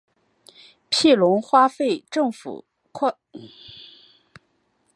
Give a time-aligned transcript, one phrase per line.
[0.89, 1.77] 庇隆扩大
[2.09, 3.51] 政府花费。